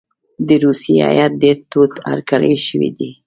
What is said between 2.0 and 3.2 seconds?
هرکلی شوی دی.